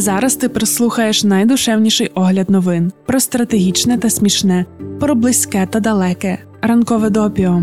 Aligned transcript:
Зараз 0.00 0.34
ти 0.34 0.48
прислухаєш 0.48 1.24
найдушевніший 1.24 2.10
огляд 2.14 2.50
новин 2.50 2.92
про 3.06 3.20
стратегічне 3.20 3.98
та 3.98 4.10
смішне, 4.10 4.66
про 5.00 5.14
близьке 5.14 5.68
та 5.70 5.80
далеке. 5.80 6.38
Ранкове 6.62 7.10
допіо. 7.10 7.62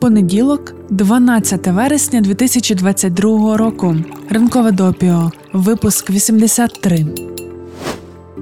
Понеділок, 0.00 0.74
12 0.90 1.66
вересня 1.66 2.20
2022 2.20 3.56
року. 3.56 3.96
Ранкове 4.30 4.72
допіо. 4.72 5.32
Випуск 5.52 6.10
83. 6.10 7.06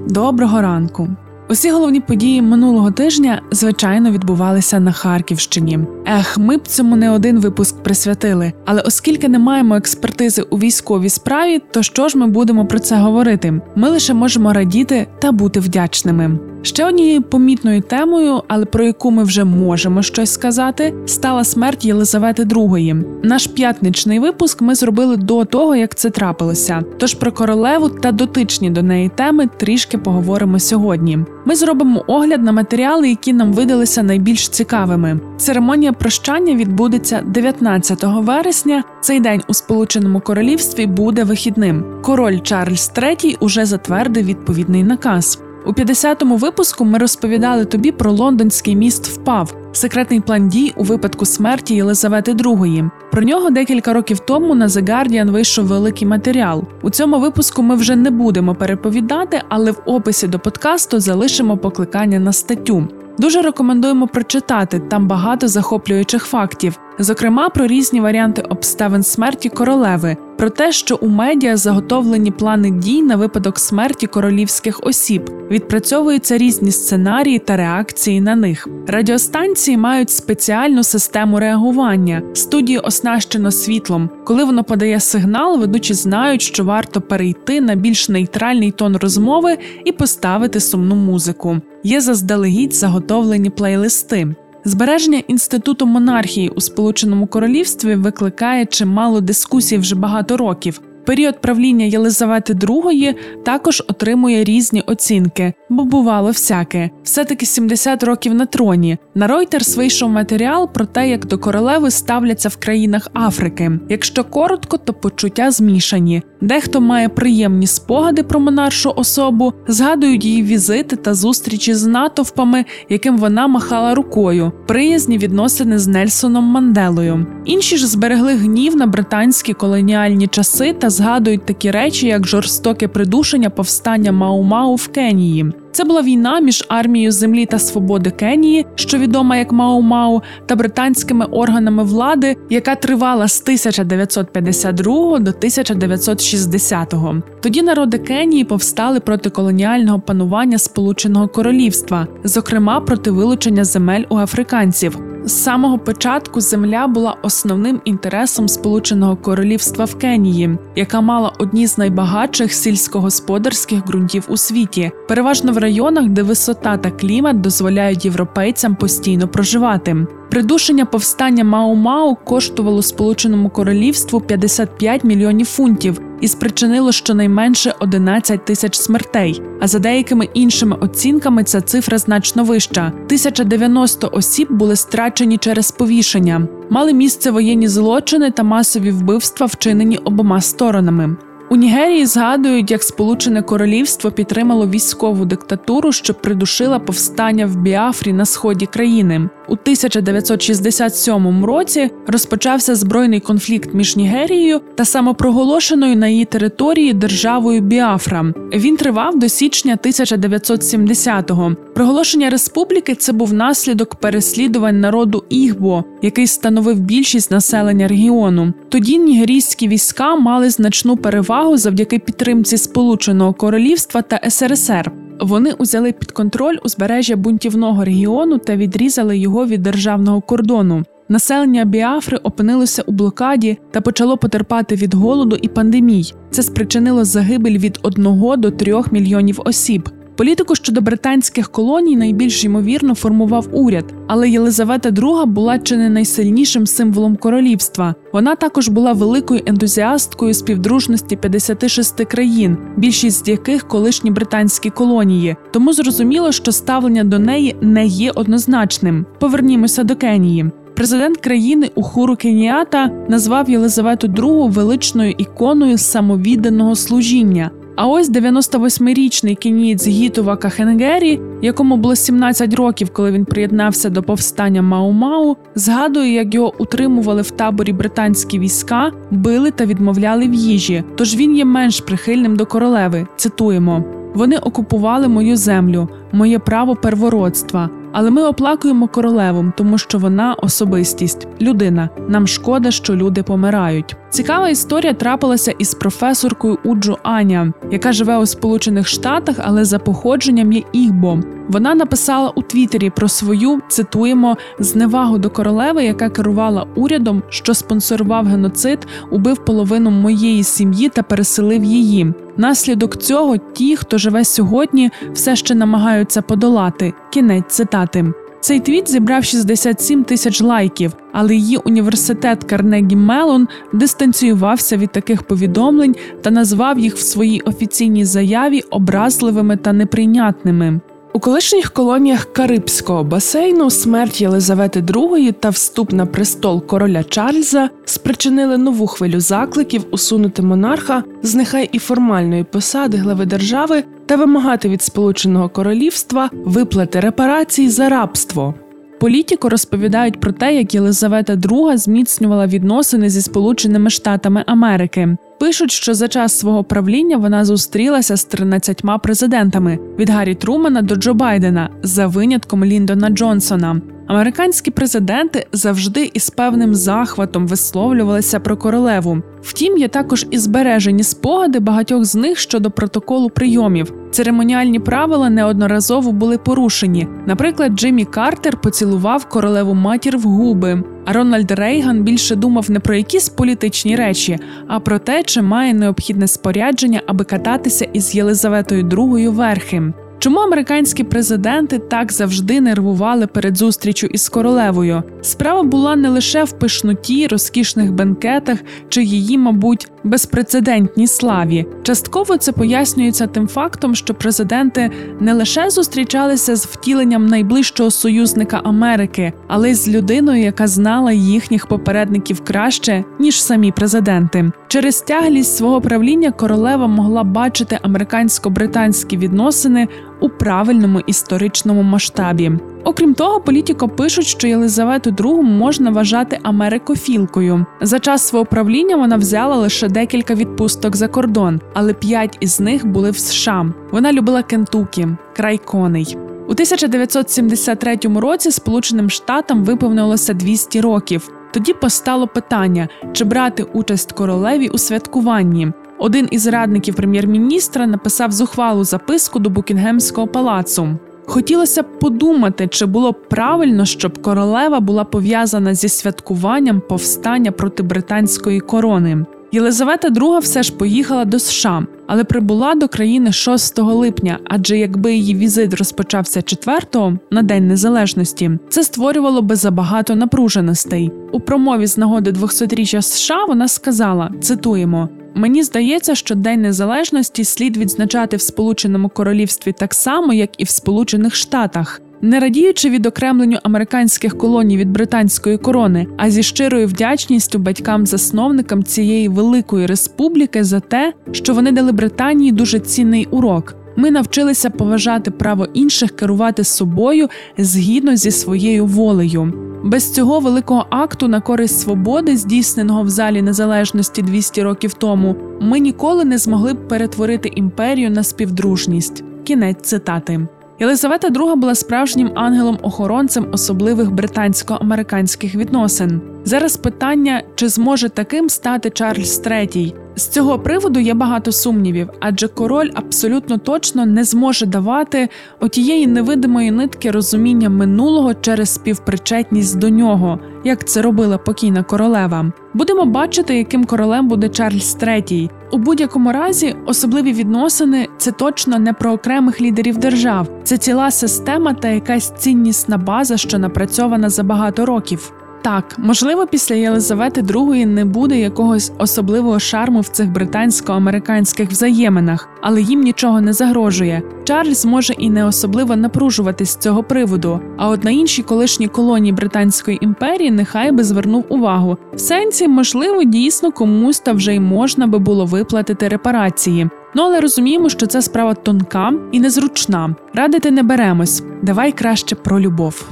Доброго 0.07 0.61
ранку. 0.61 1.09
Усі 1.49 1.71
головні 1.71 1.99
події 1.99 2.41
минулого 2.41 2.91
тижня, 2.91 3.41
звичайно, 3.51 4.11
відбувалися 4.11 4.79
на 4.79 4.91
Харківщині. 4.91 5.79
Ех, 6.05 6.37
ми 6.37 6.57
б 6.57 6.67
цьому 6.67 6.95
не 6.95 7.09
один 7.11 7.39
випуск 7.39 7.83
присвятили. 7.83 8.53
Але 8.65 8.81
оскільки 8.81 9.27
не 9.27 9.39
маємо 9.39 9.75
експертизи 9.75 10.41
у 10.41 10.57
військовій 10.57 11.09
справі, 11.09 11.61
то 11.71 11.83
що 11.83 12.09
ж 12.09 12.17
ми 12.17 12.27
будемо 12.27 12.65
про 12.65 12.79
це 12.79 12.95
говорити? 12.95 13.61
Ми 13.75 13.89
лише 13.89 14.13
можемо 14.13 14.53
радіти 14.53 15.07
та 15.19 15.31
бути 15.31 15.59
вдячними. 15.59 16.39
Ще 16.63 16.85
однією 16.85 17.21
помітною 17.21 17.81
темою, 17.81 18.43
але 18.47 18.65
про 18.65 18.83
яку 18.83 19.11
ми 19.11 19.23
вже 19.23 19.43
можемо 19.43 20.01
щось 20.01 20.31
сказати, 20.31 20.93
стала 21.05 21.43
смерть 21.43 21.85
Єлизавети 21.85 22.43
II. 22.43 23.03
Наш 23.23 23.47
п'ятничний 23.47 24.19
випуск 24.19 24.61
ми 24.61 24.75
зробили 24.75 25.17
до 25.17 25.45
того, 25.45 25.75
як 25.75 25.95
це 25.95 26.09
трапилося. 26.09 26.83
Тож 26.97 27.13
про 27.13 27.31
королеву 27.31 27.89
та 27.89 28.11
дотичні 28.11 28.69
до 28.69 28.83
неї 28.83 29.11
теми 29.15 29.49
трішки 29.57 29.97
поговоримо 29.97 30.59
сьогодні. 30.59 31.19
Ми 31.45 31.55
зробимо 31.55 32.03
огляд 32.07 32.43
на 32.43 32.51
матеріали, 32.51 33.09
які 33.09 33.33
нам 33.33 33.53
видалися 33.53 34.03
найбільш 34.03 34.49
цікавими. 34.49 35.19
Церемонія 35.37 35.93
прощання 35.93 36.55
відбудеться 36.55 37.21
19 37.25 38.03
вересня. 38.03 38.83
Цей 39.01 39.19
день 39.19 39.41
у 39.47 39.53
Сполученому 39.53 40.19
Королівстві 40.19 40.85
буде 40.85 41.23
вихідним. 41.23 41.83
Король 42.01 42.39
Чарльз 42.39 42.91
III 42.95 43.37
уже 43.39 43.65
затвердив 43.65 44.25
відповідний 44.25 44.83
наказ. 44.83 45.42
У 45.65 45.71
50-му 45.71 46.37
випуску 46.37 46.85
ми 46.85 46.97
розповідали 46.97 47.65
тобі 47.65 47.91
про 47.91 48.11
лондонський 48.11 48.75
міст 48.75 49.07
впав, 49.07 49.55
секретний 49.71 50.19
план 50.19 50.49
дій 50.49 50.73
у 50.77 50.83
випадку 50.83 51.25
смерті 51.25 51.75
Єлизавети 51.75 52.33
II. 52.33 52.89
Про 53.11 53.21
нього 53.21 53.49
декілька 53.49 53.93
років 53.93 54.19
тому 54.19 54.55
на 54.55 54.67
The 54.67 54.83
Guardian 54.83 55.31
вийшов 55.31 55.65
великий 55.65 56.07
матеріал. 56.07 56.63
У 56.81 56.89
цьому 56.89 57.19
випуску 57.19 57.61
ми 57.61 57.75
вже 57.75 57.95
не 57.95 58.11
будемо 58.11 58.55
переповідати, 58.55 59.41
але 59.49 59.71
в 59.71 59.81
описі 59.85 60.27
до 60.27 60.39
подкасту 60.39 60.99
залишимо 60.99 61.57
покликання 61.57 62.19
на 62.19 62.33
статтю. 62.33 62.87
Дуже 63.17 63.41
рекомендуємо 63.41 64.07
прочитати 64.07 64.79
там 64.79 65.07
багато 65.07 65.47
захоплюючих 65.47 66.25
фактів, 66.25 66.79
зокрема 66.99 67.49
про 67.49 67.67
різні 67.67 68.01
варіанти 68.01 68.41
обставин 68.49 69.03
смерті 69.03 69.49
королеви, 69.49 70.17
про 70.37 70.49
те, 70.49 70.71
що 70.71 70.95
у 71.01 71.07
медіа 71.07 71.57
заготовлені 71.57 72.31
плани 72.31 72.71
дій 72.71 73.01
на 73.01 73.15
випадок 73.15 73.59
смерті 73.59 74.07
королівських 74.07 74.79
осіб, 74.83 75.29
відпрацьовуються 75.51 76.37
різні 76.37 76.71
сценарії 76.71 77.39
та 77.39 77.57
реакції 77.57 78.21
на 78.21 78.35
них. 78.35 78.67
Радіостанції 78.87 79.77
мають 79.77 80.09
спеціальну 80.09 80.83
систему 80.83 81.39
реагування. 81.39 82.21
Студії 82.33 82.79
оснащено 82.79 83.51
світлом. 83.51 84.09
Коли 84.25 84.43
воно 84.43 84.63
подає 84.63 84.99
сигнал, 84.99 85.59
ведучі 85.59 85.93
знають, 85.93 86.41
що 86.41 86.63
варто 86.63 87.01
перейти 87.01 87.61
на 87.61 87.75
більш 87.75 88.09
нейтральний 88.09 88.71
тон 88.71 88.97
розмови 88.97 89.57
і 89.85 89.91
поставити 89.91 90.59
сумну 90.59 90.95
музику. 90.95 91.57
Є 91.83 92.01
заздалегідь 92.01 92.73
заготовлені 92.73 93.49
плейлисти. 93.49 94.35
Збереження 94.65 95.23
інституту 95.27 95.85
монархії 95.85 96.49
у 96.49 96.61
Сполученому 96.61 97.27
Королівстві 97.27 97.95
викликає 97.95 98.65
чимало 98.65 99.21
дискусій 99.21 99.77
вже 99.77 99.95
багато 99.95 100.37
років. 100.37 100.81
Період 101.05 101.41
правління 101.41 101.85
Єлизавети 101.85 102.53
II 102.53 103.15
також 103.45 103.83
отримує 103.87 104.43
різні 104.43 104.81
оцінки, 104.81 105.53
бо 105.69 105.85
бувало 105.85 106.27
всяке. 106.27 106.89
Все-таки 107.03 107.45
70 107.45 108.03
років 108.03 108.33
на 108.33 108.45
троні. 108.45 108.97
На 109.15 109.27
Reuters 109.27 109.77
вийшов 109.77 110.09
матеріал 110.09 110.69
про 110.73 110.85
те, 110.85 111.09
як 111.09 111.25
до 111.25 111.37
королеви 111.37 111.91
ставляться 111.91 112.49
в 112.49 112.55
країнах 112.55 113.07
Африки. 113.13 113.71
Якщо 113.89 114.23
коротко, 114.23 114.77
то 114.77 114.93
почуття 114.93 115.51
змішані. 115.51 116.21
Дехто 116.41 116.81
має 116.81 117.09
приємні 117.09 117.67
спогади 117.67 118.23
про 118.23 118.39
монаршу 118.39 118.93
особу, 118.95 119.53
згадують 119.67 120.25
її 120.25 120.43
візити 120.43 120.95
та 120.95 121.13
зустрічі 121.13 121.73
з 121.73 121.85
натовпами, 121.85 122.65
яким 122.89 123.17
вона 123.17 123.47
махала 123.47 123.95
рукою, 123.95 124.51
приязні 124.67 125.17
відносини 125.17 125.79
з 125.79 125.87
Нельсоном 125.87 126.43
Манделою. 126.43 127.25
Інші 127.45 127.77
ж 127.77 127.87
зберегли 127.87 128.33
гнів 128.33 128.75
на 128.75 128.87
британські 128.87 129.53
колоніальні 129.53 130.27
часи 130.27 130.73
та 130.73 130.89
згадують 130.93 131.45
такі 131.45 131.71
речі, 131.71 132.07
як 132.07 132.27
жорстоке 132.27 132.87
придушення 132.87 133.49
повстання 133.49 134.11
Мау-Мау 134.11 134.75
в 134.75 134.87
Кенії. 134.87 135.45
Це 135.71 135.83
була 135.83 136.01
війна 136.01 136.39
між 136.39 136.65
армією 136.67 137.11
землі 137.11 137.45
та 137.45 137.59
свободи 137.59 138.11
Кенії, 138.11 138.65
що 138.75 138.97
відома 138.97 139.37
як 139.37 139.53
Мау-Мау, 139.53 140.21
та 140.45 140.55
британськими 140.55 141.25
органами 141.25 141.83
влади, 141.83 142.35
яка 142.49 142.75
тривала 142.75 143.27
з 143.27 143.41
1952 143.41 145.19
до 145.19 145.31
1960. 145.31 146.93
Тоді 147.41 147.61
народи 147.61 147.97
Кенії 147.97 148.43
повстали 148.43 148.99
проти 148.99 149.29
колоніального 149.29 149.99
панування 149.99 150.57
Сполученого 150.57 151.27
Королівства, 151.27 152.07
зокрема 152.23 152.79
проти 152.79 153.11
вилучення 153.11 153.65
земель 153.65 154.03
у 154.09 154.17
африканців. 154.17 155.12
З 155.25 155.43
самого 155.43 155.77
початку 155.77 156.41
земля 156.41 156.87
була 156.87 157.17
основним 157.21 157.81
інтересом 157.85 158.47
Сполученого 158.47 159.15
Королівства 159.15 159.85
в 159.85 159.95
Кенії, 159.95 160.57
яка 160.75 161.01
мала 161.01 161.33
одні 161.39 161.67
з 161.67 161.77
найбагатших 161.77 162.53
сільськогосподарських 162.53 163.85
ґрунтів 163.85 164.25
у 164.29 164.37
світі, 164.37 164.91
переважно 165.07 165.51
в 165.51 165.57
районах, 165.57 166.09
де 166.09 166.23
висота 166.23 166.77
та 166.77 166.91
клімат 166.91 167.41
дозволяють 167.41 168.05
європейцям 168.05 168.75
постійно 168.75 169.27
проживати. 169.27 170.07
Придушення 170.29 170.85
повстання 170.85 171.43
Мау-Мау 171.43 172.15
коштувало 172.23 172.81
Сполученому 172.81 173.49
Королівству 173.49 174.21
55 174.21 175.03
мільйонів 175.03 175.47
фунтів 175.47 176.01
і 176.21 176.27
спричинило 176.27 176.91
щонайменше 176.91 177.75
11 177.79 178.45
тисяч 178.45 178.75
смертей. 178.75 179.41
А 179.61 179.67
за 179.67 179.79
деякими 179.79 180.29
іншими 180.33 180.77
оцінками 180.81 181.43
ця 181.43 181.61
цифра 181.61 181.97
значно 181.97 182.43
вища: 182.43 182.91
1090 182.95 184.07
осіб 184.07 184.47
були 184.51 184.75
страчені 184.75 185.37
через 185.37 185.71
повішення, 185.71 186.47
мали 186.69 186.93
місце 186.93 187.31
воєнні 187.31 187.67
злочини 187.67 188.31
та 188.31 188.43
масові 188.43 188.91
вбивства, 188.91 189.45
вчинені 189.45 189.97
обома 189.97 190.41
сторонами. 190.41 191.15
У 191.53 191.55
Нігерії 191.55 192.05
згадують, 192.05 192.71
як 192.71 192.83
Сполучене 192.83 193.41
Королівство 193.41 194.11
підтримало 194.11 194.67
військову 194.67 195.25
диктатуру, 195.25 195.91
що 195.91 196.13
придушила 196.13 196.79
повстання 196.79 197.45
в 197.45 197.55
Біафрі 197.55 198.13
на 198.13 198.25
сході 198.25 198.65
країни. 198.65 199.29
У 199.47 199.51
1967 199.51 201.45
році 201.45 201.89
розпочався 202.07 202.75
збройний 202.75 203.19
конфлікт 203.19 203.69
між 203.73 203.95
Нігерією 203.95 204.61
та 204.75 204.85
самопроголошеною 204.85 205.97
на 205.97 206.07
її 206.07 206.25
території 206.25 206.93
державою 206.93 207.61
Біафра. 207.61 208.33
Він 208.53 208.77
тривав 208.77 209.19
до 209.19 209.29
січня 209.29 209.77
1970-го. 209.83 211.55
Проголошення 211.75 212.29
республіки 212.29 212.95
це 212.95 213.13
був 213.13 213.33
наслідок 213.33 213.95
переслідувань 213.95 214.79
народу 214.79 215.23
Ігбо, 215.29 215.83
який 216.01 216.27
становив 216.27 216.79
більшість 216.79 217.31
населення 217.31 217.87
регіону. 217.87 218.53
Тоді 218.69 218.97
нігерійські 218.97 219.67
війська 219.67 220.15
мали 220.15 220.49
значну 220.49 220.97
перевагу 220.97 221.57
завдяки 221.57 221.99
підтримці 221.99 222.57
Сполученого 222.57 223.33
Королівства 223.33 224.01
та 224.01 224.29
СРСР. 224.29 224.91
Вони 225.19 225.53
узяли 225.53 225.91
під 225.91 226.11
контроль 226.11 226.57
узбережжя 226.65 227.15
бунтівного 227.15 227.85
регіону 227.85 228.37
та 228.37 228.55
відрізали 228.55 229.17
його 229.17 229.45
від 229.45 229.61
державного 229.61 230.21
кордону. 230.21 230.83
Населення 231.09 231.65
Біафри 231.65 232.17
опинилося 232.17 232.81
у 232.81 232.91
блокаді 232.91 233.57
та 233.71 233.81
почало 233.81 234.17
потерпати 234.17 234.75
від 234.75 234.93
голоду 234.93 235.37
і 235.41 235.47
пандемій. 235.47 236.13
Це 236.31 236.43
спричинило 236.43 237.05
загибель 237.05 237.57
від 237.57 237.79
1 237.81 238.03
до 238.37 238.51
3 238.51 238.81
мільйонів 238.91 239.41
осіб. 239.45 239.89
Політику 240.15 240.55
щодо 240.55 240.81
британських 240.81 241.49
колоній 241.49 241.97
найбільш 241.97 242.43
ймовірно 242.43 242.95
формував 242.95 243.47
уряд, 243.51 243.85
але 244.07 244.29
Єлизавета 244.29 244.89
II 244.89 245.25
була 245.25 245.59
чи 245.59 245.77
не 245.77 245.89
найсильнішим 245.89 246.67
символом 246.67 247.15
королівства. 247.15 247.95
Вона 248.13 248.35
також 248.35 248.67
була 248.67 248.93
великою 248.93 249.41
ентузіасткою 249.45 250.33
співдружності 250.33 251.15
56 251.15 252.05
країн, 252.05 252.57
більшість 252.77 253.25
з 253.25 253.29
яких 253.29 253.67
колишні 253.67 254.11
британські 254.11 254.69
колонії. 254.69 255.35
Тому 255.51 255.73
зрозуміло, 255.73 256.31
що 256.31 256.51
ставлення 256.51 257.03
до 257.03 257.19
неї 257.19 257.55
не 257.61 257.85
є 257.85 258.11
однозначним. 258.11 259.05
Повернімося 259.19 259.83
до 259.83 259.95
Кенії. 259.95 260.51
Президент 260.75 261.17
країни 261.17 261.71
Ухуру 261.75 262.15
Кеніата 262.15 262.91
назвав 263.09 263.49
Єлизавету 263.49 264.07
II 264.07 264.51
величною 264.51 265.15
іконою 265.17 265.77
самовідданого 265.77 266.75
служіння. 266.75 267.51
А 267.75 267.87
ось 267.87 268.11
98-річний 268.11 269.35
кінієць 269.35 269.87
Гітова 269.87 270.37
Кахенгері, 270.37 271.19
якому 271.41 271.77
було 271.77 271.95
17 271.95 272.53
років, 272.53 272.89
коли 272.93 273.11
він 273.11 273.25
приєднався 273.25 273.89
до 273.89 274.03
повстання 274.03 274.61
Мау-Мау, 274.61 275.35
згадує, 275.55 276.13
як 276.13 276.33
його 276.33 276.53
утримували 276.57 277.21
в 277.21 277.31
таборі 277.31 277.73
британські 277.73 278.39
війська, 278.39 278.91
били 279.11 279.51
та 279.51 279.65
відмовляли 279.65 280.27
в 280.27 280.33
їжі. 280.33 280.83
Тож 280.95 281.15
він 281.15 281.35
є 281.35 281.45
менш 281.45 281.81
прихильним 281.81 282.35
до 282.35 282.45
королеви. 282.45 283.07
Цитуємо. 283.15 284.02
Вони 284.13 284.37
окупували 284.37 285.07
мою 285.07 285.37
землю, 285.37 285.89
моє 286.11 286.39
право 286.39 286.75
первородства. 286.75 287.69
Але 287.95 288.11
ми 288.11 288.23
оплакуємо 288.23 288.87
королеву, 288.87 289.53
тому 289.57 289.77
що 289.77 289.97
вона 289.97 290.33
особистість, 290.33 291.27
людина. 291.41 291.89
Нам 292.07 292.27
шкода, 292.27 292.71
що 292.71 292.95
люди 292.95 293.23
помирають. 293.23 293.95
Цікава 294.09 294.49
історія 294.49 294.93
трапилася 294.93 295.51
із 295.51 295.73
професоркою 295.73 296.57
Уджу 296.63 296.97
Аня, 297.03 297.53
яка 297.71 297.91
живе 297.91 298.17
у 298.17 298.25
Сполучених 298.25 298.87
Штатах, 298.87 299.35
але 299.39 299.65
за 299.65 299.79
походженням 299.79 300.53
є 300.53 300.61
ігбо. 300.73 301.19
Вона 301.47 301.75
написала 301.75 302.29
у 302.35 302.41
Твіттері 302.41 302.89
про 302.89 303.07
свою 303.07 303.61
цитуємо 303.67 304.37
зневагу 304.59 305.17
до 305.17 305.29
королеви, 305.29 305.83
яка 305.83 306.09
керувала 306.09 306.65
урядом, 306.75 307.23
що 307.29 307.53
спонсорував 307.53 308.25
геноцид, 308.25 308.87
убив 309.11 309.45
половину 309.45 309.91
моєї 309.91 310.43
сім'ї 310.43 310.89
та 310.89 311.03
переселив 311.03 311.63
її. 311.63 312.13
Наслідок 312.37 312.97
цього 312.97 313.37
ті, 313.37 313.75
хто 313.75 313.97
живе 313.97 314.25
сьогодні, 314.25 314.91
все 315.13 315.35
ще 315.35 315.55
намагаються 315.55 316.21
подолати. 316.21 316.93
Кінець 317.09 317.45
цитати. 317.47 318.13
Цей 318.43 318.59
твіт 318.59 318.89
зібрав 318.89 319.23
67 319.23 320.03
тисяч 320.03 320.41
лайків, 320.41 320.93
але 321.11 321.35
її 321.35 321.57
університет 321.57 322.43
Карнегі 322.43 322.95
Мелон 322.95 323.47
дистанціювався 323.73 324.77
від 324.77 324.91
таких 324.91 325.23
повідомлень 325.23 325.95
та 326.21 326.31
назвав 326.31 326.79
їх 326.79 326.95
в 326.95 326.99
своїй 326.99 327.41
офіційній 327.41 328.05
заяві 328.05 328.61
образливими 328.61 329.57
та 329.57 329.73
неприйнятними. 329.73 330.79
У 331.15 331.19
колишніх 331.19 331.71
колоніях 331.71 332.33
Карибського 332.33 333.03
басейну 333.03 333.69
смерть 333.69 334.21
Єлизавети 334.21 334.81
II 334.81 335.33
та 335.33 335.49
вступ 335.49 335.93
на 335.93 336.05
престол 336.05 336.65
короля 336.65 337.03
Чарльза 337.03 337.69
спричинили 337.85 338.57
нову 338.57 338.87
хвилю 338.87 339.19
закликів 339.19 339.85
усунути 339.91 340.41
монарха 340.41 341.03
з 341.23 341.35
нехай 341.35 341.69
і 341.71 341.79
формальної 341.79 342.43
посади 342.43 342.97
глави 342.97 343.25
держави 343.25 343.83
та 344.05 344.15
вимагати 344.15 344.69
від 344.69 344.81
Сполученого 344.81 345.49
Королівства 345.49 346.29
виплати 346.33 346.99
репарацій 346.99 347.69
за 347.69 347.89
рабство. 347.89 348.53
Політико 349.03 349.49
розповідають 349.49 350.19
про 350.19 350.31
те, 350.31 350.55
як 350.55 350.75
Єлизавета 350.75 351.35
II 351.35 351.77
зміцнювала 351.77 352.47
відносини 352.47 353.09
зі 353.09 353.21
Сполученими 353.21 353.89
Штатами 353.89 354.43
Америки. 354.47 355.17
Пишуть, 355.39 355.71
що 355.71 355.93
за 355.93 356.07
час 356.07 356.39
свого 356.39 356.63
правління 356.63 357.17
вона 357.17 357.45
зустрілася 357.45 358.17
з 358.17 358.25
13 358.25 358.83
президентами 359.03 359.79
від 359.99 360.09
Гаррі 360.09 360.35
Трумана 360.35 360.81
до 360.81 360.95
Джо 360.95 361.13
Байдена 361.13 361.69
за 361.83 362.07
винятком 362.07 362.65
Ліндона 362.65 363.09
Джонсона. 363.09 363.81
Американські 364.07 364.71
президенти 364.71 365.47
завжди 365.53 366.11
із 366.13 366.29
певним 366.29 366.75
захватом 366.75 367.47
висловлювалися 367.47 368.39
про 368.39 368.57
королеву. 368.57 369.17
Втім, 369.41 369.77
є 369.77 369.87
також 369.87 370.25
і 370.31 370.37
збережені 370.37 371.03
спогади 371.03 371.59
багатьох 371.59 372.05
з 372.05 372.15
них 372.15 372.39
щодо 372.39 372.71
протоколу 372.71 373.29
прийомів. 373.29 373.93
Церемоніальні 374.11 374.79
правила 374.79 375.29
неодноразово 375.29 376.11
були 376.11 376.37
порушені. 376.37 377.07
Наприклад, 377.25 377.71
Джиммі 377.71 378.05
Картер 378.05 378.61
поцілував 378.61 379.25
королеву 379.25 379.73
матір 379.73 380.17
в 380.17 380.21
губи. 380.21 380.83
А 381.05 381.13
Рональд 381.13 381.51
Рейган 381.51 382.03
більше 382.03 382.35
думав 382.35 382.71
не 382.71 382.79
про 382.79 382.95
якісь 382.95 383.29
політичні 383.29 383.95
речі, 383.95 384.39
а 384.67 384.79
про 384.79 384.99
те, 384.99 385.23
чи 385.23 385.41
має 385.41 385.73
необхідне 385.73 386.27
спорядження, 386.27 387.01
аби 387.07 387.25
кататися 387.25 387.85
із 387.85 388.15
Єлизаветою 388.15 388.83
II 388.83 389.29
верхи. 389.29 389.93
Чому 390.23 390.39
американські 390.39 391.03
президенти 391.03 391.79
так 391.79 392.11
завжди 392.11 392.61
нервували 392.61 393.27
перед 393.27 393.57
зустрічю 393.57 394.07
із 394.07 394.29
королевою? 394.29 395.03
Справа 395.21 395.63
була 395.63 395.95
не 395.95 396.09
лише 396.09 396.43
в 396.43 396.51
пишноті, 396.51 397.27
розкішних 397.27 397.91
бенкетах 397.91 398.59
чи 398.89 399.03
її, 399.03 399.37
мабуть, 399.37 399.91
безпрецедентній 400.03 401.07
славі. 401.07 401.65
Частково 401.83 402.37
це 402.37 402.51
пояснюється 402.51 403.27
тим 403.27 403.47
фактом, 403.47 403.95
що 403.95 404.13
президенти 404.13 404.91
не 405.19 405.33
лише 405.33 405.69
зустрічалися 405.69 406.55
з 406.55 406.65
втіленням 406.65 407.25
найближчого 407.25 407.91
союзника 407.91 408.61
Америки, 408.63 409.33
але 409.47 409.71
й 409.71 409.75
з 409.75 409.89
людиною, 409.89 410.43
яка 410.43 410.67
знала 410.67 411.11
їхніх 411.11 411.67
попередників 411.67 412.43
краще 412.43 413.03
ніж 413.19 413.43
самі 413.43 413.71
президенти. 413.71 414.51
Через 414.67 415.01
тяглість 415.01 415.57
свого 415.57 415.81
правління 415.81 416.31
королева 416.31 416.87
могла 416.87 417.23
бачити 417.23 417.79
американсько-британські 417.83 419.17
відносини 419.17 419.87
у 420.23 420.29
правильному 420.29 420.99
історичному 420.99 421.83
масштабі. 421.83 422.51
Окрім 422.83 423.13
того, 423.13 423.41
політико 423.41 423.89
пишуть, 423.89 424.25
що 424.25 424.47
Єлизавету 424.47 425.09
II 425.09 425.41
можна 425.41 425.91
вважати 425.91 426.39
америкофілкою. 426.43 427.65
За 427.81 427.99
час 427.99 428.27
свого 428.27 428.45
правління 428.45 428.95
вона 428.95 429.15
взяла 429.15 429.55
лише 429.55 429.87
декілька 429.87 430.33
відпусток 430.33 430.95
за 430.95 431.07
кордон, 431.07 431.61
але 431.73 431.93
п'ять 431.93 432.37
із 432.39 432.59
них 432.59 432.85
були 432.85 433.11
в 433.11 433.17
США. 433.17 433.65
Вона 433.91 434.13
любила 434.13 434.43
Кентукі, 434.43 435.07
край 435.35 435.57
коней. 435.57 436.17
У 436.47 436.51
1973 436.51 437.97
році 438.15 438.51
Сполученим 438.51 439.09
Штатам 439.09 439.63
виповнилося 439.63 440.33
200 440.33 440.81
років. 440.81 441.29
Тоді 441.53 441.73
постало 441.73 442.27
питання, 442.27 442.87
чи 443.13 443.25
брати 443.25 443.63
участь 443.63 444.11
королеві 444.11 444.67
у 444.67 444.77
святкуванні. 444.77 445.71
Один 446.03 446.27
із 446.31 446.47
радників 446.47 446.95
прем'єр-міністра 446.95 447.87
написав 447.87 448.31
зухвалу 448.31 448.83
записку 448.83 449.39
до 449.39 449.49
Букінгемського 449.49 450.27
палацу. 450.27 450.89
Хотілося 451.25 451.83
б 451.83 451.99
подумати, 451.99 452.67
чи 452.67 452.85
було 452.85 453.11
б 453.11 453.29
правильно, 453.29 453.85
щоб 453.85 454.21
королева 454.21 454.79
була 454.79 455.03
пов'язана 455.03 455.73
зі 455.73 455.89
святкуванням 455.89 456.81
повстання 456.89 457.51
проти 457.51 457.83
британської 457.83 458.59
корони. 458.59 459.25
Єлизавета 459.51 460.09
II 460.09 460.39
все 460.39 460.63
ж 460.63 460.73
поїхала 460.73 461.25
до 461.25 461.39
США, 461.39 461.87
але 462.07 462.23
прибула 462.23 462.75
до 462.75 462.87
країни 462.87 463.31
6 463.31 463.79
липня. 463.79 464.39
Адже 464.45 464.77
якби 464.77 465.13
її 465.13 465.35
візит 465.35 465.73
розпочався 465.73 466.39
4-го, 466.39 467.17
на 467.31 467.41
День 467.41 467.67
Незалежності, 467.67 468.51
це 468.69 468.83
створювало 468.83 469.41
би 469.41 469.55
забагато 469.55 470.15
напруженостей. 470.15 471.11
У 471.31 471.39
промові 471.39 471.87
з 471.87 471.97
нагоди 471.97 472.31
200-річчя 472.31 473.01
США 473.01 473.45
вона 473.45 473.67
сказала: 473.67 474.31
цитуємо. 474.41 475.09
Мені 475.35 475.63
здається, 475.63 476.15
що 476.15 476.35
День 476.35 476.61
Незалежності 476.61 477.43
слід 477.43 477.77
відзначати 477.77 478.37
в 478.37 478.41
Сполученому 478.41 479.09
Королівстві 479.09 479.71
так 479.71 479.93
само, 479.93 480.33
як 480.33 480.49
і 480.57 480.63
в 480.63 480.69
Сполучених 480.69 481.35
Штатах. 481.35 482.01
Не 482.21 482.39
радіючи 482.39 482.89
відокремленню 482.89 483.57
американських 483.63 484.37
колоній 484.37 484.77
від 484.77 484.91
британської 484.91 485.57
корони, 485.57 486.07
а 486.17 486.29
зі 486.29 486.43
щирою 486.43 486.87
вдячністю 486.87 487.59
батькам-засновникам 487.59 488.83
цієї 488.83 489.27
великої 489.29 489.85
республіки 489.85 490.63
за 490.63 490.79
те, 490.79 491.13
що 491.31 491.53
вони 491.53 491.71
дали 491.71 491.91
Британії 491.91 492.51
дуже 492.51 492.79
цінний 492.79 493.27
урок. 493.31 493.75
Ми 493.95 494.11
навчилися 494.11 494.69
поважати 494.69 495.31
право 495.31 495.67
інших 495.73 496.11
керувати 496.11 496.63
собою 496.63 497.29
згідно 497.57 498.15
зі 498.15 498.31
своєю 498.31 498.85
волею. 498.85 499.53
Без 499.83 500.13
цього 500.13 500.39
великого 500.39 500.85
акту 500.89 501.27
на 501.27 501.41
користь 501.41 501.79
свободи, 501.79 502.37
здійсненого 502.37 503.03
в 503.03 503.09
залі 503.09 503.41
незалежності 503.41 504.21
200 504.21 504.63
років 504.63 504.93
тому, 504.93 505.35
ми 505.61 505.79
ніколи 505.79 506.25
не 506.25 506.37
змогли 506.37 506.73
б 506.73 506.87
перетворити 506.87 507.51
імперію 507.55 508.09
на 508.09 508.23
співдружність. 508.23 509.23
Кінець 509.43 509.81
цитати. 509.81 510.47
Єлизавета 510.79 511.29
II 511.29 511.55
була 511.55 511.75
справжнім 511.75 512.31
ангелом-охоронцем 512.35 513.47
особливих 513.51 514.11
британсько-американських 514.11 515.55
відносин. 515.55 516.21
Зараз 516.45 516.77
питання, 516.77 517.43
чи 517.55 517.69
зможе 517.69 518.09
таким 518.09 518.49
стати 518.49 518.89
Чарльз 518.89 519.41
III. 519.45 520.02
З 520.15 520.27
цього 520.27 520.59
приводу 520.59 520.99
є 520.99 521.13
багато 521.13 521.51
сумнівів, 521.51 522.09
адже 522.19 522.47
король 522.47 522.89
абсолютно 522.93 523.57
точно 523.57 524.05
не 524.05 524.23
зможе 524.23 524.65
давати 524.65 525.29
отієї 525.59 526.07
невидимої 526.07 526.71
нитки 526.71 527.11
розуміння 527.11 527.69
минулого 527.69 528.33
через 528.33 528.73
співпричетність 528.73 529.77
до 529.77 529.89
нього, 529.89 530.39
як 530.63 530.87
це 530.87 531.01
робила 531.01 531.37
покійна 531.37 531.83
королева. 531.83 532.51
Будемо 532.73 533.05
бачити, 533.05 533.57
яким 533.57 533.85
королем 533.85 534.27
буде 534.27 534.49
Чарльз 534.49 534.97
III. 535.01 535.49
У 535.71 535.77
будь-якому 535.77 536.31
разі 536.31 536.75
особливі 536.85 537.33
відносини 537.33 538.07
це 538.17 538.31
точно 538.31 538.79
не 538.79 538.93
про 538.93 539.11
окремих 539.11 539.61
лідерів 539.61 539.97
держав, 539.97 540.47
це 540.63 540.77
ціла 540.77 541.11
система 541.11 541.73
та 541.73 541.87
якась 541.87 542.33
ціннісна 542.37 542.97
база, 542.97 543.37
що 543.37 543.59
напрацьована 543.59 544.29
за 544.29 544.43
багато 544.43 544.85
років. 544.85 545.33
Так, 545.63 545.95
можливо, 545.97 546.47
після 546.47 546.75
Єлизавети 546.75 547.41
II 547.41 547.85
не 547.85 548.05
буде 548.05 548.39
якогось 548.39 548.91
особливого 548.97 549.59
шарму 549.59 550.01
в 550.01 550.07
цих 550.07 550.29
британсько-американських 550.29 551.69
взаєминах, 551.69 552.49
але 552.61 552.81
їм 552.81 553.01
нічого 553.01 553.41
не 553.41 553.53
загрожує. 553.53 554.21
Чарльз 554.43 554.85
може 554.85 555.13
і 555.13 555.29
не 555.29 555.45
особливо 555.45 555.95
напружуватись 555.95 556.69
з 556.69 556.75
цього 556.75 557.03
приводу. 557.03 557.59
А 557.77 557.89
от 557.89 558.03
на 558.03 558.11
інші 558.11 558.43
колишні 558.43 558.87
колонії 558.87 559.33
Британської 559.33 560.05
імперії 560.05 560.51
нехай 560.51 560.91
би 560.91 561.03
звернув 561.03 561.45
увагу. 561.49 561.97
В 562.13 562.19
сенсі, 562.19 562.67
можливо, 562.67 563.23
дійсно 563.23 563.71
комусь 563.71 564.19
та 564.19 564.31
вже 564.31 564.55
й 564.55 564.59
можна 564.59 565.07
би 565.07 565.19
було 565.19 565.45
виплатити 565.45 566.07
репарації. 566.07 566.89
Ну 567.15 567.23
але 567.23 567.41
розуміємо, 567.41 567.89
що 567.89 568.07
це 568.07 568.21
справа 568.21 568.53
тонка 568.53 569.13
і 569.31 569.39
незручна. 569.39 570.15
Радити 570.33 570.71
не 570.71 570.83
беремось. 570.83 571.43
Давай 571.61 571.91
краще 571.91 572.35
про 572.35 572.59
любов. 572.59 573.05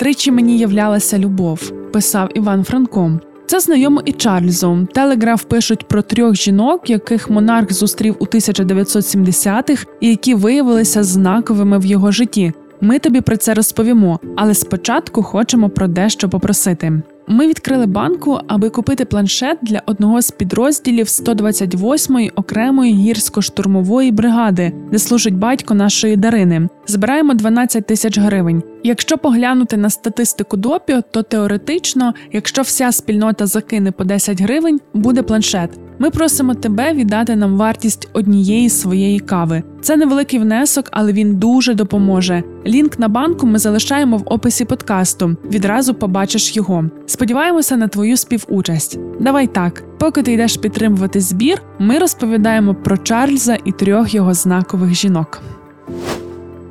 Тричі 0.00 0.32
мені 0.32 0.58
являлася 0.58 1.18
любов, 1.18 1.72
писав 1.92 2.28
Іван 2.34 2.64
Франко. 2.64 3.20
Це 3.46 3.60
знайомо 3.60 4.02
і 4.04 4.12
Чарльзу. 4.12 4.88
Телеграф 4.94 5.44
пишуть 5.44 5.88
про 5.88 6.02
трьох 6.02 6.34
жінок, 6.34 6.90
яких 6.90 7.30
монарх 7.30 7.72
зустрів 7.72 8.16
у 8.18 8.24
1970-х 8.24 9.86
і 10.00 10.08
які 10.08 10.34
виявилися 10.34 11.02
знаковими 11.04 11.78
в 11.78 11.86
його 11.86 12.12
житті. 12.12 12.52
Ми 12.80 12.98
тобі 12.98 13.20
про 13.20 13.36
це 13.36 13.54
розповімо, 13.54 14.20
але 14.36 14.54
спочатку 14.54 15.22
хочемо 15.22 15.68
про 15.68 15.88
дещо 15.88 16.28
попросити. 16.28 17.02
Ми 17.32 17.48
відкрили 17.48 17.86
банку, 17.86 18.40
аби 18.46 18.70
купити 18.70 19.04
планшет 19.04 19.58
для 19.62 19.82
одного 19.86 20.22
з 20.22 20.30
підрозділів 20.30 21.06
128-ї 21.06 22.30
окремої 22.34 22.94
гірсько-штурмової 22.94 24.12
бригади, 24.12 24.72
де 24.92 24.98
служить 24.98 25.34
батько 25.34 25.74
нашої 25.74 26.16
Дарини. 26.16 26.68
Збираємо 26.86 27.34
12 27.34 27.86
тисяч 27.86 28.18
гривень. 28.18 28.62
Якщо 28.84 29.18
поглянути 29.18 29.76
на 29.76 29.90
статистику 29.90 30.56
допіо, 30.56 31.02
то 31.10 31.22
теоретично, 31.22 32.14
якщо 32.32 32.62
вся 32.62 32.92
спільнота 32.92 33.46
закине 33.46 33.92
по 33.92 34.04
10 34.04 34.40
гривень, 34.40 34.80
буде 34.94 35.22
планшет. 35.22 35.89
Ми 36.02 36.10
просимо 36.10 36.54
тебе 36.54 36.92
віддати 36.92 37.36
нам 37.36 37.56
вартість 37.56 38.08
однієї 38.12 38.70
своєї 38.70 39.20
кави. 39.20 39.62
Це 39.80 39.96
невеликий 39.96 40.38
внесок, 40.38 40.88
але 40.90 41.12
він 41.12 41.36
дуже 41.36 41.74
допоможе. 41.74 42.42
Лінк 42.66 42.98
на 42.98 43.08
банку 43.08 43.46
ми 43.46 43.58
залишаємо 43.58 44.16
в 44.16 44.22
описі 44.24 44.64
подкасту. 44.64 45.36
Відразу 45.50 45.94
побачиш 45.94 46.56
його. 46.56 46.84
Сподіваємося 47.06 47.76
на 47.76 47.88
твою 47.88 48.16
співучасть. 48.16 48.98
Давай 49.20 49.46
так, 49.46 49.82
поки 49.98 50.22
ти 50.22 50.32
йдеш 50.32 50.56
підтримувати 50.56 51.20
збір, 51.20 51.62
ми 51.78 51.98
розповідаємо 51.98 52.74
про 52.74 52.96
Чарльза 52.96 53.58
і 53.64 53.72
трьох 53.72 54.14
його 54.14 54.34
знакових 54.34 54.94
жінок. 54.94 55.42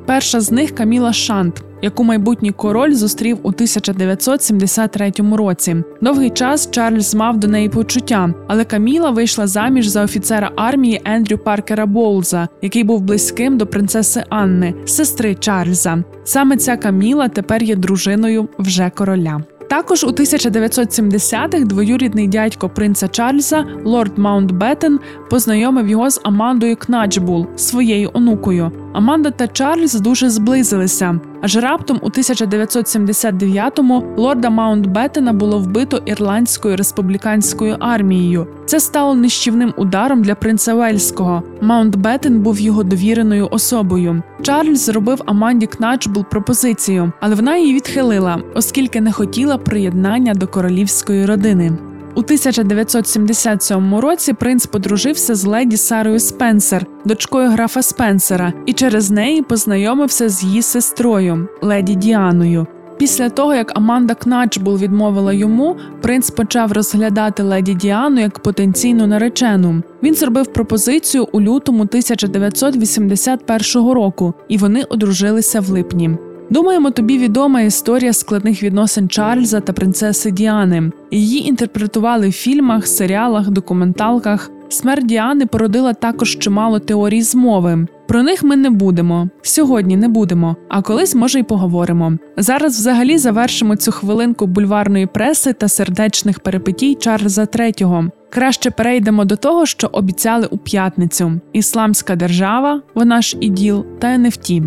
Перша 0.06 0.40
з 0.40 0.50
них 0.50 0.70
Каміла 0.70 1.12
Шант, 1.12 1.62
яку 1.82 2.04
майбутній 2.04 2.50
король 2.50 2.92
зустрів 2.92 3.38
у 3.42 3.48
1973 3.48 5.12
році. 5.32 5.76
Довгий 6.00 6.30
час 6.30 6.70
Чарльз 6.70 7.14
мав 7.14 7.36
до 7.36 7.48
неї 7.48 7.68
почуття, 7.68 8.34
але 8.48 8.64
Каміла 8.64 9.10
вийшла 9.10 9.46
заміж 9.46 9.86
за 9.86 10.04
офіцера 10.04 10.50
армії 10.56 11.00
Ендрю 11.04 11.38
Паркера 11.38 11.86
Боулза, 11.86 12.48
який 12.62 12.84
був 12.84 13.00
близьким 13.00 13.58
до 13.58 13.66
принцеси 13.66 14.24
Анни, 14.28 14.74
сестри 14.84 15.34
Чарльза. 15.34 16.04
Саме 16.24 16.56
ця 16.56 16.76
Каміла 16.76 17.28
тепер 17.28 17.62
є 17.62 17.76
дружиною 17.76 18.48
вже 18.58 18.90
короля. 18.90 19.42
Також 19.70 20.04
у 20.04 20.06
1970-х 20.06 21.64
двоюрідний 21.64 22.28
дядько 22.28 22.68
принца 22.68 23.08
Чарльза, 23.08 23.66
лорд 23.84 24.18
Маунтбеттен, 24.18 24.98
познайомив 25.30 25.88
його 25.88 26.10
з 26.10 26.20
Амандою 26.24 26.76
Кначбул, 26.76 27.46
своєю 27.56 28.10
онукою. 28.12 28.72
Аманда 28.92 29.30
та 29.30 29.48
Чарльз 29.48 29.94
дуже 29.94 30.30
зблизилися. 30.30 31.20
Аж 31.42 31.56
раптом 31.56 31.98
у 32.02 32.08
1979-му 32.08 34.04
лорда 34.16 34.50
Маунтбеттена 34.50 35.32
було 35.32 35.58
вбито 35.58 36.02
ірландською 36.06 36.76
республіканською 36.76 37.76
армією. 37.80 38.46
Це 38.66 38.80
стало 38.80 39.14
нищівним 39.14 39.74
ударом 39.76 40.22
для 40.22 40.34
принца 40.34 40.74
Вельського. 40.74 41.42
Маунтбеттен 41.60 42.40
був 42.40 42.60
його 42.60 42.82
довіреною 42.82 43.48
особою. 43.50 44.22
Чарльз 44.42 44.84
зробив 44.84 45.22
Аманді 45.26 45.66
Кначбул 45.66 46.24
пропозицію, 46.24 47.12
але 47.20 47.34
вона 47.34 47.56
її 47.56 47.74
відхилила, 47.74 48.42
оскільки 48.54 49.00
не 49.00 49.12
хотіла 49.12 49.58
приєднання 49.58 50.34
до 50.34 50.46
королівської 50.46 51.26
родини. 51.26 51.89
У 52.14 52.20
1977 52.20 53.94
році 53.94 54.32
принц 54.32 54.66
подружився 54.66 55.34
з 55.34 55.44
леді 55.44 55.76
Сарою 55.76 56.20
Спенсер, 56.20 56.86
дочкою 57.04 57.50
графа 57.50 57.82
Спенсера, 57.82 58.52
і 58.66 58.72
через 58.72 59.10
неї 59.10 59.42
познайомився 59.42 60.28
з 60.28 60.44
її 60.44 60.62
сестрою, 60.62 61.48
леді 61.62 61.94
Діаною. 61.94 62.66
Після 62.98 63.30
того, 63.30 63.54
як 63.54 63.78
Аманда 63.78 64.14
Кначбул 64.14 64.76
відмовила 64.76 65.32
йому, 65.32 65.76
принц 66.02 66.30
почав 66.30 66.72
розглядати 66.72 67.42
леді 67.42 67.74
Діану 67.74 68.20
як 68.20 68.38
потенційну 68.38 69.06
наречену. 69.06 69.82
Він 70.02 70.14
зробив 70.14 70.52
пропозицію 70.52 71.28
у 71.32 71.40
лютому 71.40 71.82
1981 71.82 73.92
року, 73.92 74.34
і 74.48 74.58
вони 74.58 74.82
одружилися 74.82 75.60
в 75.60 75.68
липні. 75.68 76.10
Думаємо, 76.50 76.90
тобі 76.90 77.18
відома 77.18 77.60
історія 77.60 78.12
складних 78.12 78.62
відносин 78.62 79.08
Чарльза 79.08 79.60
та 79.60 79.72
принцеси 79.72 80.30
Діани. 80.30 80.90
Її 81.10 81.48
інтерпретували 81.48 82.28
в 82.28 82.32
фільмах, 82.32 82.86
серіалах, 82.86 83.50
документалках. 83.50 84.50
Смерть 84.68 85.06
Діани 85.06 85.46
породила 85.46 85.92
також 85.92 86.38
чимало 86.38 86.78
теорій 86.78 87.22
змови. 87.22 87.86
Про 88.08 88.22
них 88.22 88.42
ми 88.42 88.56
не 88.56 88.70
будемо. 88.70 89.28
Сьогодні 89.42 89.96
не 89.96 90.08
будемо, 90.08 90.56
а 90.68 90.82
колись 90.82 91.14
може 91.14 91.38
й 91.38 91.42
поговоримо. 91.42 92.12
Зараз 92.36 92.78
взагалі 92.78 93.18
завершимо 93.18 93.76
цю 93.76 93.92
хвилинку 93.92 94.46
бульварної 94.46 95.06
преси 95.06 95.52
та 95.52 95.68
сердечних 95.68 96.40
перепитій 96.40 96.94
Чарльза 96.94 97.42
III. 97.42 98.10
Краще 98.30 98.70
перейдемо 98.70 99.24
до 99.24 99.36
того, 99.36 99.66
що 99.66 99.86
обіцяли 99.92 100.48
у 100.50 100.58
п'ятницю: 100.58 101.32
Ісламська 101.52 102.16
держава, 102.16 102.82
вона 102.94 103.22
ж 103.22 103.36
іділ 103.40 103.84
та 103.98 104.08
NFT. 104.08 104.62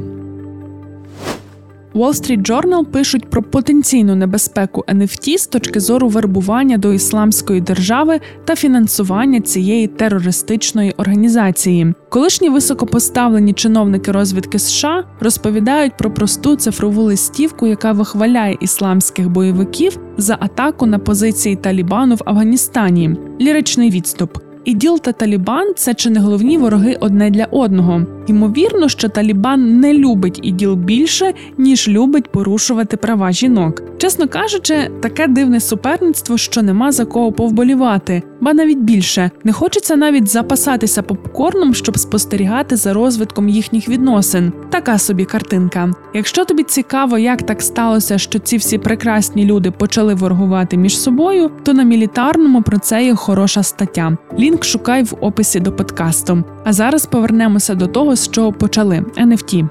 Wall 1.95 2.13
Street 2.13 2.41
Journal 2.41 2.85
пишуть 2.85 3.29
про 3.29 3.43
потенційну 3.43 4.15
небезпеку 4.15 4.83
NFT 4.87 5.37
з 5.37 5.47
точки 5.47 5.79
зору 5.79 6.07
вербування 6.07 6.77
до 6.77 6.93
ісламської 6.93 7.61
держави 7.61 8.19
та 8.45 8.55
фінансування 8.55 9.41
цієї 9.41 9.87
терористичної 9.87 10.93
організації. 10.97 11.93
Колишні 12.09 12.49
високопоставлені 12.49 13.53
чиновники 13.53 14.11
розвідки 14.11 14.59
США 14.59 15.03
розповідають 15.19 15.97
про 15.97 16.13
просту 16.13 16.55
цифрову 16.55 17.01
листівку, 17.01 17.67
яка 17.67 17.91
вихваляє 17.91 18.57
ісламських 18.61 19.29
бойовиків 19.29 19.99
за 20.17 20.37
атаку 20.39 20.85
на 20.85 20.99
позиції 20.99 21.55
Талібану 21.55 22.15
в 22.15 22.21
Афганістані. 22.25 23.15
Ліричний 23.41 23.89
відступ. 23.89 24.52
Іділ 24.65 24.99
та 24.99 25.11
Талібан 25.11 25.73
це 25.75 25.93
чи 25.93 26.09
не 26.09 26.19
головні 26.19 26.57
вороги 26.57 26.97
одне 26.99 27.29
для 27.29 27.45
одного. 27.45 28.01
Ймовірно, 28.27 28.89
що 28.89 29.09
Талібан 29.09 29.79
не 29.79 29.93
любить 29.93 30.39
іділ 30.43 30.75
більше, 30.75 31.33
ніж 31.57 31.87
любить 31.87 32.31
порушувати 32.31 32.97
права 32.97 33.31
жінок. 33.31 33.83
Чесно 33.97 34.27
кажучи, 34.27 34.91
таке 35.01 35.27
дивне 35.27 35.59
суперництво, 35.59 36.37
що 36.37 36.61
нема 36.61 36.91
за 36.91 37.05
кого 37.05 37.31
повболівати, 37.31 38.23
ба 38.41 38.53
навіть 38.53 38.79
більше 38.79 39.31
не 39.43 39.53
хочеться 39.53 39.95
навіть 39.95 40.27
запасатися 40.27 41.01
попкорном, 41.01 41.73
щоб 41.73 41.99
спостерігати 41.99 42.75
за 42.75 42.93
розвитком 42.93 43.49
їхніх 43.49 43.89
відносин. 43.89 44.53
Така 44.69 44.97
собі 44.97 45.25
картинка. 45.25 45.91
Якщо 46.13 46.45
тобі 46.45 46.63
цікаво, 46.63 47.17
як 47.17 47.43
так 47.43 47.61
сталося, 47.61 48.17
що 48.17 48.39
ці 48.39 48.57
всі 48.57 48.77
прекрасні 48.77 49.45
люди 49.45 49.71
почали 49.71 50.13
воргувати 50.13 50.77
між 50.77 50.99
собою, 50.99 51.51
то 51.63 51.73
на 51.73 51.83
мілітарному 51.83 52.61
про 52.61 52.77
це 52.77 53.03
є 53.03 53.15
хороша 53.15 53.63
стаття. 53.63 54.17
Лінк 54.53 54.65
шукай 54.65 55.03
в 55.03 55.13
описі 55.21 55.59
до 55.59 55.71
подкасту. 55.71 56.43
А 56.63 56.73
зараз 56.73 57.05
повернемося 57.05 57.75
до 57.75 57.87
того, 57.87 58.15
з 58.15 58.29
чого 58.29 58.53
почали 58.53 59.05
NFT. 59.17 59.67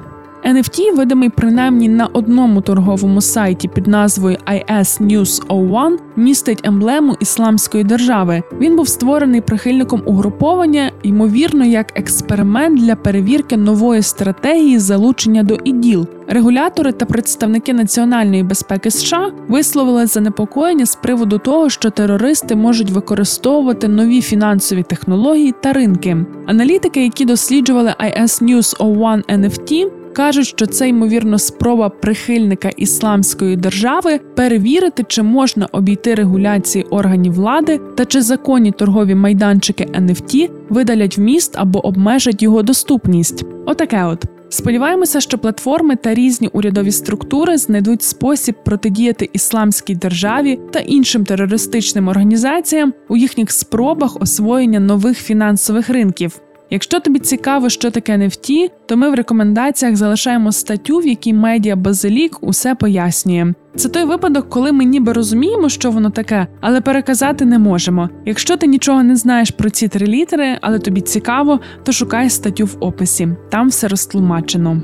NFT 0.47 0.97
видимий 0.97 1.29
принаймні 1.29 1.89
на 1.89 2.07
одному 2.07 2.61
торговому 2.61 3.21
сайті 3.21 3.69
під 3.69 3.87
назвою 3.87 4.37
IS 4.47 5.03
News 5.03 5.43
01, 5.49 5.99
містить 6.17 6.61
емблему 6.65 7.17
ісламської 7.21 7.85
держави. 7.85 8.43
Він 8.61 8.77
був 8.77 8.89
створений 8.89 9.41
прихильником 9.41 10.03
угруповання, 10.07 10.93
ймовірно, 11.03 11.65
як 11.65 11.99
експеримент 11.99 12.81
для 12.81 12.97
перевірки 12.97 13.57
нової 13.57 14.03
стратегії 14.03 14.79
залучення 14.79 15.43
до 15.43 15.59
іділ. 15.65 16.07
Регулятори 16.29 16.93
та 16.93 17.07
представники 17.07 17.73
національної 17.73 18.43
безпеки 18.43 18.91
США 18.91 19.33
висловили 19.49 20.07
занепокоєння 20.07 20.87
з 20.87 20.97
приводу 20.97 21.39
того, 21.39 21.71
що 21.71 21.91
терористи 21.91 22.55
можуть 22.57 22.91
використовувати 22.91 23.89
нові 23.89 24.23
фінансові 24.23 24.83
технології 24.83 25.55
та 25.61 25.73
ринки. 25.73 26.17
Аналітики, 26.47 27.03
які 27.05 27.25
досліджували 27.25 27.95
IS 28.01 28.43
News 28.43 28.77
01 28.79 29.43
NFT, 29.43 29.91
кажуть, 30.13 30.47
що 30.47 30.67
це 30.67 30.89
ймовірно 30.89 31.39
спроба 31.39 31.89
прихильника 31.89 32.69
ісламської 32.77 33.57
держави 33.57 34.21
перевірити, 34.37 35.05
чи 35.09 35.23
можна 35.23 35.69
обійти 35.73 36.15
регуляції 36.15 36.85
органів 36.91 37.33
влади 37.33 37.81
та 37.97 38.05
чи 38.05 38.23
законні 38.23 38.73
торгові 38.73 39.15
майданчики 39.15 39.85
NFT 39.85 40.51
видалять 40.69 41.19
вміст 41.19 41.55
або 41.59 41.87
обмежать 41.87 42.43
його 42.43 42.63
доступність. 42.63 43.45
Отаке 43.67 44.05
от. 44.05 44.25
Сподіваємося, 44.49 45.21
що 45.21 45.39
платформи 45.39 45.97
та 45.97 46.15
різні 46.15 46.49
урядові 46.49 46.93
структури 46.93 47.59
знайдуть 47.59 48.03
спосіб 48.03 48.55
протидіяти 48.65 49.31
ісламській 49.33 49.95
державі 49.95 50.59
та 50.71 50.79
іншим 50.79 51.25
терористичним 51.25 52.09
організаціям 52.09 52.93
у 53.09 53.17
їхніх 53.17 53.51
спробах 53.51 54.17
освоєння 54.21 54.81
нових 54.81 55.19
фінансових 55.19 55.89
ринків. 55.89 56.41
Якщо 56.73 57.01
тобі 57.01 57.19
цікаво, 57.19 57.69
що 57.69 57.91
таке 57.91 58.17
NFT, 58.17 58.71
то 58.87 58.97
ми 58.97 59.11
в 59.11 59.15
рекомендаціях 59.15 59.97
залишаємо 59.97 60.53
статтю, 60.53 60.99
в 60.99 61.07
якій 61.07 61.33
медіа 61.33 61.77
Базилік 61.77 62.39
усе 62.41 62.75
пояснює. 62.75 63.55
Це 63.77 63.89
той 63.89 64.05
випадок, 64.05 64.49
коли 64.49 64.73
ми 64.73 64.85
ніби 64.85 65.13
розуміємо, 65.13 65.69
що 65.69 65.91
воно 65.91 66.11
таке, 66.11 66.47
але 66.61 66.81
переказати 66.81 67.45
не 67.45 67.59
можемо. 67.59 68.09
Якщо 68.27 68.57
ти 68.57 68.67
нічого 68.67 69.03
не 69.03 69.17
знаєш 69.17 69.51
про 69.51 69.71
ці 69.71 69.89
три 69.89 70.07
літери, 70.07 70.59
але 70.61 70.79
тобі 70.79 71.01
цікаво, 71.01 71.61
то 71.83 71.93
шукай 71.93 72.31
статтю 72.31 72.65
в 72.65 72.77
описі. 72.81 73.29
Там 73.51 73.69
все 73.69 73.89
розтлумачено. 73.89 74.83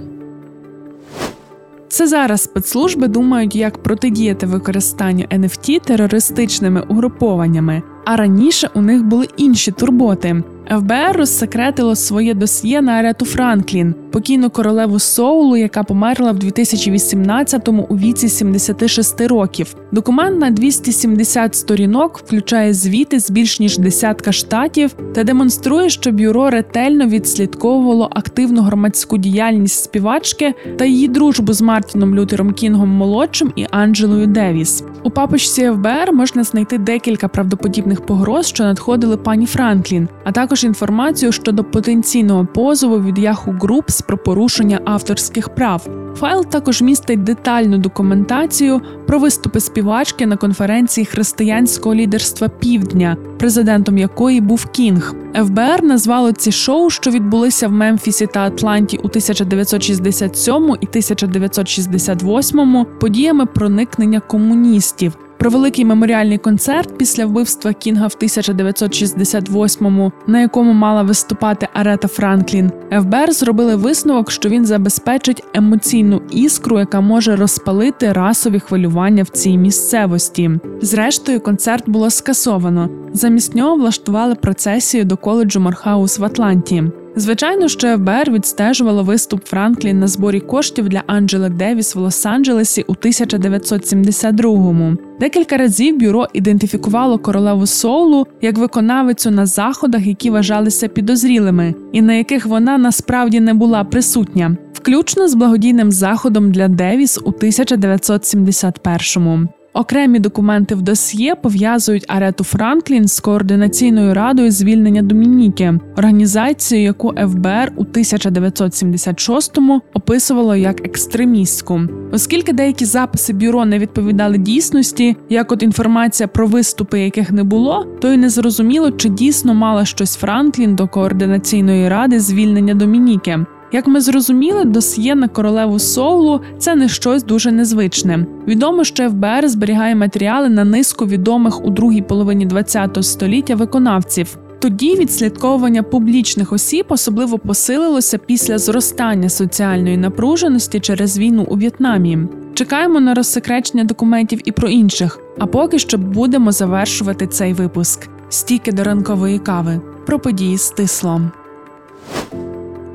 Це 1.88 2.06
зараз 2.06 2.42
спецслужби 2.42 3.08
думають, 3.08 3.56
як 3.56 3.82
протидіяти 3.82 4.46
використанню 4.46 5.24
NFT 5.24 5.80
терористичними 5.84 6.84
угрупованнями, 6.88 7.82
а 8.04 8.16
раніше 8.16 8.70
у 8.74 8.80
них 8.80 9.04
були 9.04 9.28
інші 9.36 9.72
турботи. 9.72 10.42
ФБР 10.70 11.16
розсекретило 11.16 11.96
своє 11.96 12.34
досьє 12.34 12.82
на 12.82 12.92
Арету 12.92 13.24
Франклін, 13.24 13.94
покійну 14.10 14.50
королеву 14.50 14.98
Соулу, 14.98 15.56
яка 15.56 15.82
померла 15.82 16.32
в 16.32 16.36
2018-му 16.36 17.86
у 17.88 17.96
віці 17.96 18.28
76 18.28 19.20
років. 19.20 19.74
Документ 19.92 20.40
на 20.40 20.50
270 20.50 21.54
сторінок 21.54 22.18
включає 22.18 22.74
звіти 22.74 23.20
з 23.20 23.30
більш 23.30 23.60
ніж 23.60 23.78
десятка 23.78 24.32
штатів 24.32 24.94
та 25.14 25.24
демонструє, 25.24 25.90
що 25.90 26.12
бюро 26.12 26.50
ретельно 26.50 27.06
відслідковувало 27.06 28.08
активну 28.12 28.62
громадську 28.62 29.18
діяльність 29.18 29.84
співачки 29.84 30.54
та 30.78 30.84
її 30.84 31.08
дружбу 31.08 31.52
з 31.52 31.60
Мартіном 31.60 32.14
Лютером 32.14 32.52
Кінгом 32.52 32.88
молодшим 32.88 33.52
і 33.56 33.66
Анджелою 33.70 34.26
Девіс. 34.26 34.84
У 35.02 35.10
папочці 35.10 35.70
ФБР 35.70 36.12
можна 36.12 36.44
знайти 36.44 36.78
декілька 36.78 37.28
правдоподібних 37.28 37.87
погроз, 37.94 38.46
що 38.46 38.64
надходили 38.64 39.16
пані 39.16 39.46
Франклін, 39.46 40.08
а 40.24 40.32
також 40.32 40.64
інформацію 40.64 41.32
щодо 41.32 41.64
потенційного 41.64 42.46
позову 42.46 43.00
від 43.00 43.18
Yahoo 43.18 43.58
Groups 43.58 44.06
про 44.06 44.18
порушення 44.18 44.80
авторських 44.84 45.48
прав. 45.48 45.88
Файл 46.16 46.44
також 46.44 46.82
містить 46.82 47.24
детальну 47.24 47.78
документацію 47.78 48.80
про 49.06 49.18
виступи 49.18 49.60
співачки 49.60 50.26
на 50.26 50.36
конференції 50.36 51.04
християнського 51.04 51.94
лідерства 51.94 52.48
Півдня, 52.48 53.16
президентом 53.38 53.98
якої 53.98 54.40
був 54.40 54.66
Кінг. 54.66 55.14
ФБР 55.34 55.82
назвало 55.82 56.32
ці 56.32 56.52
шоу, 56.52 56.90
що 56.90 57.10
відбулися 57.10 57.68
в 57.68 57.72
Мемфісі 57.72 58.26
та 58.26 58.40
Атланті 58.40 58.96
у 58.96 59.06
1967 59.06 60.76
і 60.80 60.86
1968 60.86 62.86
подіями 63.00 63.46
проникнення 63.46 64.20
комуністів. 64.20 65.27
Про 65.38 65.50
великий 65.50 65.84
меморіальний 65.84 66.38
концерт 66.38 66.98
після 66.98 67.26
вбивства 67.26 67.72
Кінга 67.72 68.06
в 68.06 68.16
1968-му, 68.22 70.12
на 70.26 70.40
якому 70.40 70.72
мала 70.72 71.02
виступати 71.02 71.68
Арета 71.72 72.08
Франклін, 72.08 72.72
ФБР 72.90 73.32
зробили 73.32 73.76
висновок, 73.76 74.30
що 74.30 74.48
він 74.48 74.66
забезпечить 74.66 75.44
емоційну 75.54 76.22
іскру, 76.30 76.78
яка 76.78 77.00
може 77.00 77.36
розпалити 77.36 78.12
расові 78.12 78.60
хвилювання 78.60 79.22
в 79.22 79.28
цій 79.28 79.58
місцевості. 79.58 80.50
Зрештою, 80.82 81.40
концерт 81.40 81.88
було 81.88 82.10
скасовано. 82.10 82.88
Замість 83.12 83.54
нього 83.54 83.76
влаштували 83.76 84.34
процесію 84.34 85.04
до 85.04 85.16
коледжу 85.16 85.60
Морхаус 85.60 86.18
в 86.18 86.24
Атланті. 86.24 86.84
Звичайно, 87.18 87.68
що 87.68 87.96
ФБР 87.96 88.30
відстежувало 88.30 89.02
виступ 89.02 89.44
Франклін 89.44 90.00
на 90.00 90.06
зборі 90.06 90.40
коштів 90.40 90.88
для 90.88 91.02
Анджели 91.06 91.48
Девіс 91.48 91.94
в 91.94 91.98
Лос-Анджелесі 91.98 92.84
у 92.86 92.94
1972-му. 92.94 94.96
Декілька 95.20 95.56
разів 95.56 95.98
бюро 95.98 96.26
ідентифікувало 96.32 97.18
королеву 97.18 97.66
Соулу 97.66 98.26
як 98.42 98.58
виконавицю 98.58 99.30
на 99.30 99.46
заходах, 99.46 100.06
які 100.06 100.30
вважалися 100.30 100.88
підозрілими, 100.88 101.74
і 101.92 102.02
на 102.02 102.14
яких 102.14 102.46
вона 102.46 102.78
насправді 102.78 103.40
не 103.40 103.54
була 103.54 103.84
присутня, 103.84 104.56
включно 104.72 105.28
з 105.28 105.34
благодійним 105.34 105.92
заходом 105.92 106.52
для 106.52 106.68
Девіс 106.68 107.18
у 107.24 107.30
1971-му. 107.30 109.48
Окремі 109.72 110.18
документи 110.18 110.74
в 110.74 110.82
досьє 110.82 111.34
пов'язують 111.34 112.04
Арету 112.08 112.44
Франклін 112.44 113.08
з 113.08 113.20
координаційною 113.20 114.14
радою 114.14 114.50
звільнення 114.50 115.02
Домініки, 115.02 115.80
організацію, 115.96 116.82
яку 116.82 117.12
ФБР 117.12 117.72
у 117.76 117.84
1976-му 117.84 119.82
описувало 119.94 120.56
як 120.56 120.86
екстремістську. 120.86 121.80
Оскільки 122.12 122.52
деякі 122.52 122.84
записи 122.84 123.32
бюро 123.32 123.64
не 123.64 123.78
відповідали 123.78 124.38
дійсності, 124.38 125.16
як 125.28 125.52
от 125.52 125.62
інформація 125.62 126.28
про 126.28 126.46
виступи, 126.46 127.00
яких 127.00 127.30
не 127.32 127.44
було, 127.44 127.86
то 128.00 128.12
й 128.12 128.16
не 128.16 128.30
зрозуміло, 128.30 128.90
чи 128.90 129.08
дійсно 129.08 129.54
мала 129.54 129.84
щось 129.84 130.16
Франклін 130.16 130.76
до 130.76 130.88
координаційної 130.88 131.88
ради 131.88 132.20
звільнення 132.20 132.74
Домініки. 132.74 133.38
Як 133.72 133.86
ми 133.86 134.00
зрозуміли, 134.00 134.64
досьє 134.64 135.14
на 135.14 135.28
королеву 135.28 135.78
Соулу 135.78 136.40
це 136.58 136.74
не 136.74 136.88
щось 136.88 137.24
дуже 137.24 137.52
незвичне. 137.52 138.26
Відомо, 138.46 138.84
що 138.84 139.10
ФБР 139.10 139.48
зберігає 139.48 139.94
матеріали 139.94 140.48
на 140.48 140.64
низку 140.64 141.06
відомих 141.06 141.64
у 141.64 141.70
другій 141.70 142.02
половині 142.02 142.48
ХХ 142.48 143.02
століття 143.02 143.54
виконавців. 143.54 144.38
Тоді 144.58 144.96
відслідковування 144.96 145.82
публічних 145.82 146.52
осіб 146.52 146.86
особливо 146.88 147.38
посилилося 147.38 148.18
після 148.18 148.58
зростання 148.58 149.28
соціальної 149.28 149.96
напруженості 149.96 150.80
через 150.80 151.18
війну 151.18 151.46
у 151.48 151.56
В'єтнамі. 151.56 152.18
Чекаємо 152.54 153.00
на 153.00 153.14
розсекречення 153.14 153.84
документів 153.84 154.40
і 154.44 154.52
про 154.52 154.68
інших. 154.68 155.20
А 155.38 155.46
поки 155.46 155.78
що 155.78 155.98
будемо 155.98 156.52
завершувати 156.52 157.26
цей 157.26 157.52
випуск. 157.52 158.08
Стіки 158.28 158.72
до 158.72 158.84
ранкової 158.84 159.38
кави 159.38 159.80
про 160.06 160.18
події 160.18 160.58
з 160.58 160.70
тислом. 160.70 161.30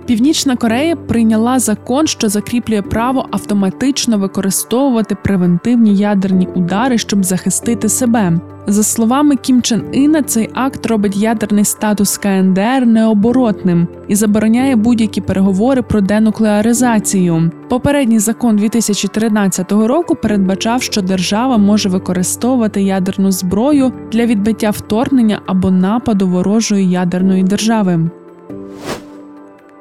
Північна 0.05 0.55
Корея 0.55 0.95
прийняла 0.95 1.59
закон, 1.59 2.07
що 2.07 2.29
закріплює 2.29 2.81
право 2.81 3.25
автоматично 3.31 4.17
використовувати 4.17 5.15
превентивні 5.23 5.95
ядерні 5.95 6.47
удари, 6.55 6.97
щоб 6.97 7.23
захистити 7.23 7.89
себе. 7.89 8.39
За 8.67 8.83
словами 8.83 9.35
Кім 9.35 9.61
Чен 9.61 9.83
Іна, 9.91 10.21
цей 10.21 10.49
акт 10.53 10.85
робить 10.85 11.17
ядерний 11.17 11.65
статус 11.65 12.17
КНДР 12.17 12.85
необоротним 12.85 13.87
і 14.07 14.15
забороняє 14.15 14.75
будь-які 14.75 15.21
переговори 15.21 15.81
про 15.81 16.01
денуклеаризацію. 16.01 17.51
Попередній 17.69 18.19
закон 18.19 18.55
2013 18.55 19.71
року 19.71 20.15
передбачав, 20.15 20.81
що 20.81 21.01
держава 21.01 21.57
може 21.57 21.89
використовувати 21.89 22.81
ядерну 22.81 23.31
зброю 23.31 23.91
для 24.11 24.25
відбиття 24.25 24.69
вторгнення 24.69 25.41
або 25.45 25.71
нападу 25.71 26.27
ворожої 26.27 26.89
ядерної 26.89 27.43
держави. 27.43 28.09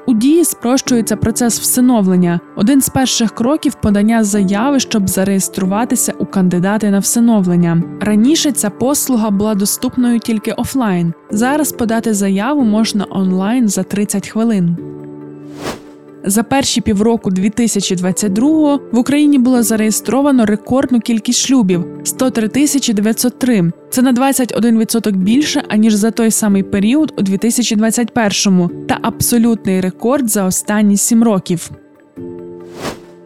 У 0.07 0.15
дії 0.15 0.45
спрощується 0.45 1.17
процес 1.17 1.61
всиновлення. 1.61 2.41
Один 2.57 2.81
з 2.81 2.89
перших 2.89 3.31
кроків 3.35 3.75
подання 3.75 4.25
заяви, 4.25 4.81
щоб 4.81 5.09
зареєструватися 5.09 6.15
у 6.19 6.27
кандидати 6.27 6.91
на 6.91 6.99
всиновлення. 6.99 7.83
Раніше 8.01 8.53
ця 8.53 8.71
послуга 8.71 9.31
була 9.31 9.55
доступною 9.55 10.19
тільки 10.19 10.53
офлайн. 10.53 11.13
Зараз 11.31 11.73
подати 11.73 12.15
заяву 12.15 12.65
можна 12.65 13.07
онлайн 13.11 13.69
за 13.69 13.83
30 13.83 14.29
хвилин. 14.29 14.77
За 16.25 16.43
перші 16.43 16.81
півроку 16.81 17.31
2022-го 17.31 18.81
в 18.93 18.99
Україні 18.99 19.39
було 19.39 19.63
зареєстровано 19.63 20.47
рекордну 20.47 21.01
кількість 21.01 21.39
шлюбів 21.39 21.85
103 22.05 22.49
тисячі 22.49 22.93
903. 22.93 23.73
Це 23.91 24.03
на 24.03 24.13
21% 24.13 25.13
більше 25.13 25.63
аніж 25.69 25.95
за 25.95 26.11
той 26.11 26.31
самий 26.31 26.63
період 26.63 27.15
у 27.19 27.23
2021-му 27.23 28.71
та 28.89 28.99
абсолютний 29.03 29.81
рекорд 29.81 30.31
за 30.31 30.45
останні 30.45 30.97
сім 30.97 31.23
років. 31.23 31.71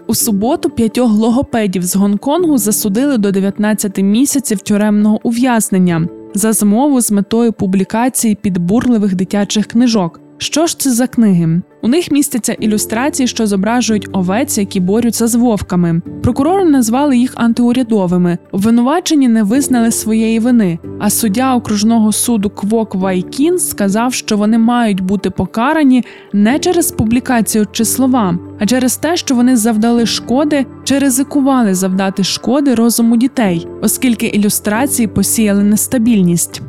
У 0.07 0.15
суботу 0.15 0.71
п'ятьох 0.71 1.13
логопедів 1.13 1.83
з 1.83 1.97
Гонконгу 1.97 2.59
засудили 2.59 3.19
до 3.19 3.31
19 3.31 3.99
місяців 3.99 4.61
тюремного 4.61 5.21
ув'язнення 5.23 6.09
за 6.35 6.53
змову 6.53 7.01
з 7.01 7.11
метою 7.11 7.53
публікації 7.53 8.35
підбурливих 8.35 9.15
дитячих 9.15 9.67
книжок. 9.67 10.21
Що 10.39 10.67
ж 10.67 10.79
це 10.79 10.91
за 10.91 11.07
книги? 11.07 11.63
У 11.83 11.89
них 11.89 12.11
містяться 12.11 12.53
ілюстрації, 12.53 13.27
що 13.27 13.47
зображують 13.47 14.09
овець, 14.13 14.59
які 14.59 14.81
борються 14.81 15.27
з 15.27 15.35
вовками. 15.35 16.01
Прокурори 16.23 16.65
назвали 16.65 17.17
їх 17.17 17.33
антиурядовими. 17.35 18.39
Обвинувачені 18.53 19.29
не 19.29 19.43
визнали 19.43 19.91
своєї 19.91 20.39
вини. 20.39 20.79
А 21.01 21.11
суддя 21.11 21.55
окружного 21.55 22.13
суду 22.13 22.51
Квок 22.51 22.95
Вайкін 22.95 23.59
сказав, 23.59 24.15
що 24.15 24.37
вони 24.37 24.59
мають 24.59 25.01
бути 25.01 25.31
покарані 25.31 26.05
не 26.33 26.59
через 26.59 26.93
публікацію 26.93 27.67
чи 27.73 27.85
слова, 27.85 28.39
а 28.59 28.67
через 28.67 28.97
те, 28.97 29.17
що 29.17 29.35
вони 29.35 29.57
завдали 29.57 30.07
шкоди 30.07 30.67
чи 30.85 30.99
ризикували 30.99 31.75
завдати 31.75 32.25
шкоди 32.25 32.75
розуму 32.75 33.17
дітей, 33.17 33.69
оскільки 33.83 34.27
ілюстрації 34.27 35.09
посіяли 35.09 35.63
нестабільність. 35.63 36.63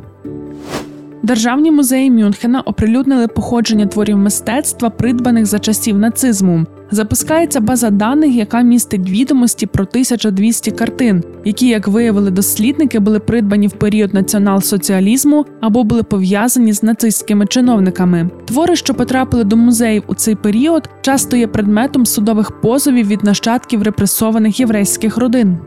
Державні 1.28 1.70
музеї 1.70 2.10
Мюнхена 2.10 2.60
оприлюднили 2.60 3.28
походження 3.28 3.86
творів 3.86 4.18
мистецтва, 4.18 4.90
придбаних 4.90 5.46
за 5.46 5.58
часів 5.58 5.98
нацизму. 5.98 6.66
запускається 6.90 7.60
база 7.60 7.90
даних, 7.90 8.34
яка 8.34 8.60
містить 8.60 9.10
відомості 9.10 9.66
про 9.66 9.84
1200 9.84 10.70
картин, 10.70 11.24
які, 11.44 11.68
як 11.68 11.88
виявили 11.88 12.30
дослідники, 12.30 12.98
були 12.98 13.18
придбані 13.18 13.66
в 13.66 13.72
період 13.72 14.14
націонал-соціалізму 14.14 15.44
або 15.60 15.84
були 15.84 16.02
пов'язані 16.02 16.72
з 16.72 16.82
нацистськими 16.82 17.46
чиновниками. 17.46 18.30
Твори, 18.44 18.76
що 18.76 18.94
потрапили 18.94 19.44
до 19.44 19.56
музеїв 19.56 20.02
у 20.06 20.14
цей 20.14 20.34
період, 20.34 20.90
часто 21.00 21.36
є 21.36 21.46
предметом 21.46 22.06
судових 22.06 22.60
позовів 22.60 23.06
від 23.06 23.24
нащадків 23.24 23.82
репресованих 23.82 24.60
єврейських 24.60 25.16
родин. 25.16 25.58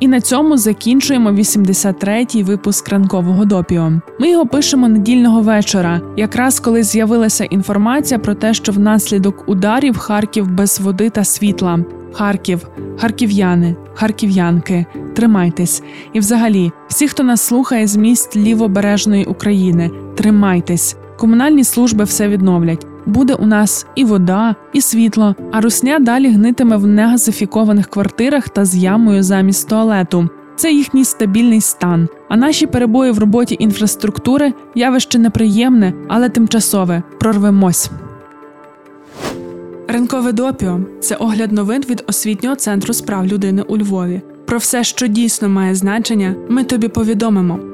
І 0.00 0.08
на 0.08 0.20
цьому 0.20 0.56
закінчуємо 0.56 1.30
83-й 1.30 2.42
випуск 2.42 2.88
ранкового 2.88 3.44
допіо. 3.44 3.92
Ми 4.20 4.30
його 4.30 4.46
пишемо 4.46 4.88
недільного 4.88 5.40
вечора, 5.40 6.00
якраз 6.16 6.60
коли 6.60 6.82
з'явилася 6.82 7.44
інформація 7.44 8.18
про 8.18 8.34
те, 8.34 8.54
що 8.54 8.72
внаслідок 8.72 9.48
ударів 9.48 9.96
Харків 9.96 10.50
без 10.50 10.80
води 10.80 11.10
та 11.10 11.24
світла. 11.24 11.78
Харків, 12.12 12.68
харків'яни, 12.98 13.76
харків'янки, 13.94 14.86
тримайтесь. 15.16 15.82
І, 16.12 16.18
взагалі, 16.18 16.72
всі, 16.88 17.08
хто 17.08 17.22
нас 17.22 17.40
слухає 17.40 17.86
з 17.86 17.96
міст 17.96 18.36
лівобережної 18.36 19.24
України, 19.24 19.90
тримайтесь. 20.14 20.96
Комунальні 21.18 21.64
служби 21.64 22.04
все 22.04 22.28
відновлять. 22.28 22.86
Буде 23.06 23.34
у 23.34 23.46
нас 23.46 23.86
і 23.94 24.04
вода, 24.04 24.54
і 24.72 24.80
світло, 24.80 25.34
а 25.52 25.60
русня 25.60 25.98
далі 25.98 26.28
гнитиме 26.28 26.76
в 26.76 26.86
негазифікованих 26.86 27.86
квартирах 27.86 28.48
та 28.48 28.64
з 28.64 28.76
ямою 28.76 29.22
замість 29.22 29.68
туалету. 29.68 30.28
Це 30.56 30.72
їхній 30.72 31.04
стабільний 31.04 31.60
стан. 31.60 32.08
А 32.28 32.36
наші 32.36 32.66
перебої 32.66 33.12
в 33.12 33.18
роботі 33.18 33.56
інфраструктури 33.58 34.52
явище 34.74 35.18
неприємне, 35.18 35.92
але 36.08 36.28
тимчасове. 36.28 37.02
Прорвемось. 37.20 37.90
Ринкове 39.88 40.32
допіо 40.32 40.80
це 41.00 41.14
огляд 41.14 41.52
новин 41.52 41.82
від 41.90 42.04
освітнього 42.06 42.56
центру 42.56 42.94
справ 42.94 43.26
людини 43.26 43.62
у 43.62 43.78
Львові. 43.78 44.22
Про 44.46 44.58
все, 44.58 44.84
що 44.84 45.06
дійсно 45.06 45.48
має 45.48 45.74
значення, 45.74 46.34
ми 46.48 46.64
тобі 46.64 46.88
повідомимо. 46.88 47.73